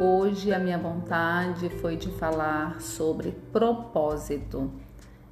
[0.00, 4.70] Hoje a minha vontade foi de falar sobre propósito,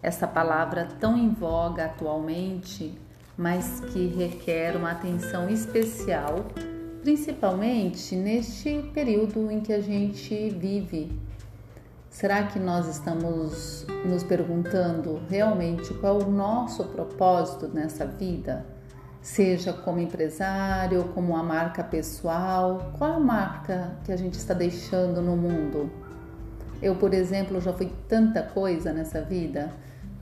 [0.03, 2.97] essa palavra tão em voga atualmente,
[3.37, 6.47] mas que requer uma atenção especial,
[7.03, 11.19] principalmente neste período em que a gente vive.
[12.09, 18.67] Será que nós estamos nos perguntando realmente qual é o nosso propósito nessa vida?
[19.23, 25.21] Seja como empresário, como uma marca pessoal, qual a marca que a gente está deixando
[25.21, 25.91] no mundo?
[26.83, 29.71] Eu, por exemplo, já fui tanta coisa nessa vida.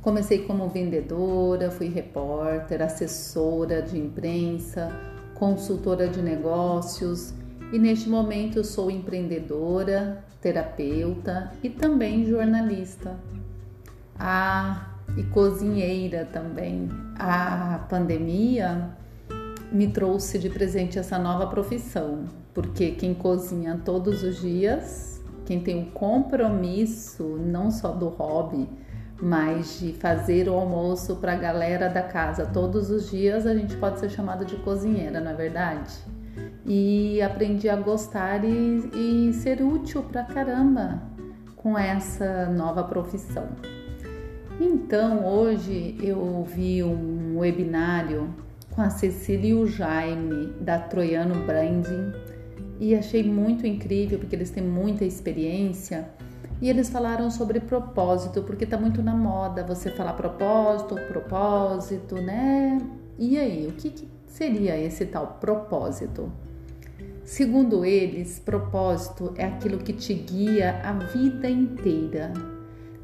[0.02, 4.91] Comecei como vendedora, fui repórter, assessora de imprensa,
[5.35, 7.33] consultora de negócios
[7.73, 13.16] e neste momento eu sou empreendedora, terapeuta e também jornalista.
[14.19, 16.88] Ah, e cozinheira também.
[17.18, 18.90] A pandemia
[19.70, 25.82] me trouxe de presente essa nova profissão, porque quem cozinha todos os dias, quem tem
[25.82, 28.68] o compromisso não só do hobby,
[29.20, 33.76] mas de fazer o almoço para a galera da casa todos os dias, a gente
[33.76, 35.93] pode ser chamado de cozinheira, não é verdade?
[36.65, 41.02] E aprendi a gostar e, e ser útil pra caramba
[41.56, 43.48] com essa nova profissão.
[44.60, 48.34] Então, hoje eu vi um webinário
[48.74, 52.12] com a Cecília e o Jaime da Troiano Branding
[52.80, 56.09] e achei muito incrível porque eles têm muita experiência
[56.60, 62.78] e eles falaram sobre propósito, porque tá muito na moda você falar propósito, propósito, né?
[63.16, 66.32] E aí, o que, que seria esse tal propósito?
[67.25, 72.32] Segundo eles, propósito é aquilo que te guia a vida inteira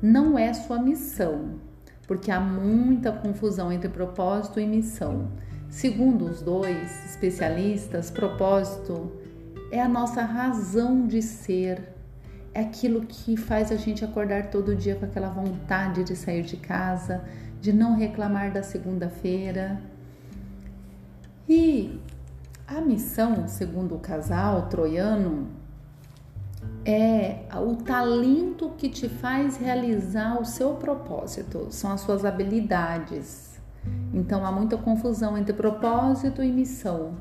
[0.02, 1.60] não é sua missão,
[2.06, 5.28] porque há muita confusão entre propósito e missão.
[5.68, 9.12] Segundo os dois especialistas, propósito
[9.70, 11.94] é a nossa razão de ser,
[12.52, 16.56] é aquilo que faz a gente acordar todo dia com aquela vontade de sair de
[16.56, 17.24] casa,
[17.60, 19.80] de não reclamar da segunda-feira.
[21.48, 22.00] E
[22.66, 25.48] a missão, segundo o casal troiano,
[26.84, 33.58] é o talento que te faz realizar o seu propósito, são as suas habilidades.
[34.12, 37.16] Então há muita confusão entre propósito e missão.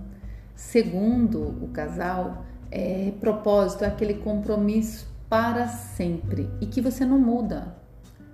[0.56, 7.76] Segundo o casal, é, propósito é aquele compromisso para sempre e que você não muda.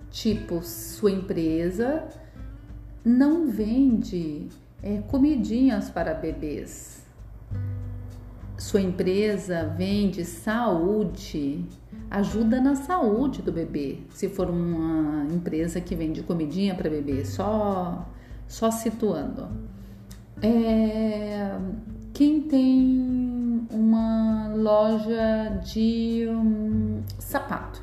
[0.10, 2.08] Tipo, sua empresa
[3.06, 4.50] não vende
[4.82, 6.99] é, comidinhas para bebês
[8.60, 11.66] sua empresa vende saúde,
[12.12, 14.00] ajuda na saúde do bebê.
[14.10, 18.06] Se for uma empresa que vende comidinha para bebê, só
[18.48, 19.48] só situando.
[20.42, 21.56] É,
[22.14, 27.82] quem tem uma loja de um, sapato,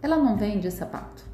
[0.00, 1.24] ela não vende sapato.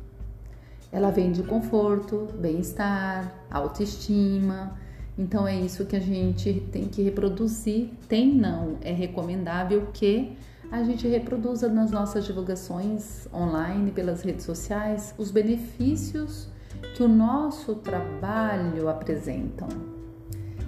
[0.91, 4.77] Ela vende conforto, bem-estar, autoestima
[5.19, 7.91] então é isso que a gente tem que reproduzir.
[8.09, 10.37] Tem não, é recomendável que
[10.71, 16.49] a gente reproduza nas nossas divulgações online, pelas redes sociais, os benefícios
[16.95, 19.69] que o nosso trabalho apresentam.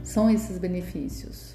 [0.02, 1.54] São esses benefícios.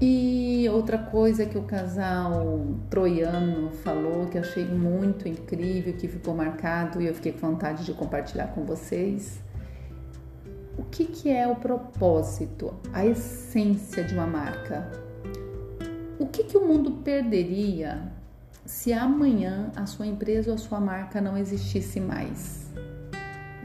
[0.00, 7.00] E outra coisa que o casal troiano falou que achei muito incrível, que ficou marcado
[7.00, 9.40] e eu fiquei com vontade de compartilhar com vocês,
[10.84, 14.88] o que, que é o propósito, a essência de uma marca?
[16.18, 18.12] O que, que o mundo perderia
[18.64, 22.70] se amanhã a sua empresa ou a sua marca não existisse mais?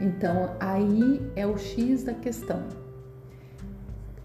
[0.00, 2.66] Então, aí é o X da questão.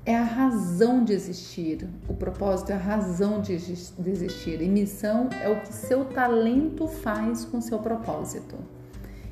[0.06, 1.88] É a razão de existir.
[2.08, 4.62] O propósito é a razão de existir.
[4.62, 8.56] E missão é o que seu talento faz com seu propósito.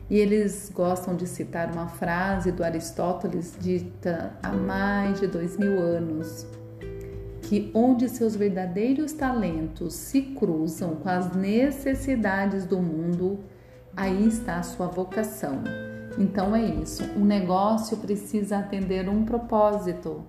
[0.09, 5.79] E eles gostam de citar uma frase do Aristóteles dita há mais de dois mil
[5.79, 6.45] anos,
[7.41, 13.39] que onde seus verdadeiros talentos se cruzam com as necessidades do mundo,
[13.95, 15.63] aí está a sua vocação.
[16.17, 20.23] Então é isso, um negócio precisa atender um propósito.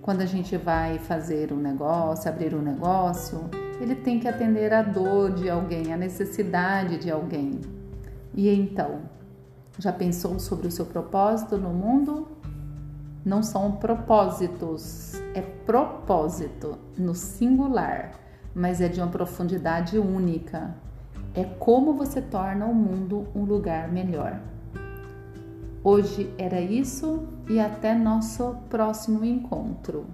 [0.00, 3.48] Quando a gente vai fazer um negócio, abrir um negócio,
[3.80, 7.58] ele tem que atender a dor de alguém, a necessidade de alguém.
[8.34, 9.02] E então,
[9.78, 12.28] já pensou sobre o seu propósito no mundo?
[13.24, 18.12] Não são propósitos, é propósito no singular,
[18.54, 20.74] mas é de uma profundidade única.
[21.34, 24.40] É como você torna o mundo um lugar melhor.
[25.82, 30.06] Hoje era isso e até nosso próximo encontro.